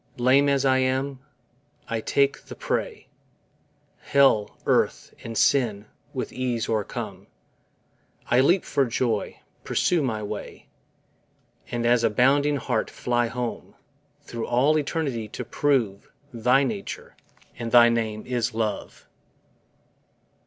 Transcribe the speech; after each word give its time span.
Lame 0.17 0.49
as 0.49 0.65
I 0.65 0.79
am, 0.79 1.19
I 1.87 2.01
take 2.01 2.45
the 2.45 2.55
prey, 2.55 3.05
Hell, 3.99 4.57
earth, 4.65 5.13
and 5.23 5.37
sin 5.37 5.85
with 6.11 6.33
ease 6.33 6.67
o'ercome; 6.67 7.27
I 8.25 8.39
leap 8.39 8.63
for 8.65 8.87
joy, 8.87 9.41
pursue 9.63 10.01
my 10.01 10.23
way, 10.23 10.65
And 11.69 11.85
as 11.85 12.03
a 12.03 12.09
bounding 12.09 12.55
hart 12.57 12.89
fly 12.89 13.27
home, 13.27 13.75
Thro' 14.23 14.47
all 14.47 14.75
eternity 14.79 15.27
to 15.27 15.45
prove 15.45 16.09
Thy 16.33 16.63
nature, 16.63 17.15
and 17.59 17.71
thy 17.71 17.87
name 17.89 18.25
is 18.25 18.55
LOVE. 18.55 19.07